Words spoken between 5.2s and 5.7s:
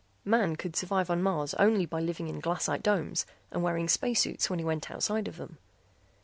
of them.